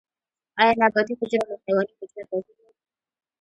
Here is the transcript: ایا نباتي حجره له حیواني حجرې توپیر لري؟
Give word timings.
ایا 0.59 0.73
نباتي 0.81 1.13
حجره 1.19 1.45
له 1.49 1.55
حیواني 1.65 1.93
حجرې 1.99 2.23
توپیر 2.29 2.57
لري؟ 2.63 2.73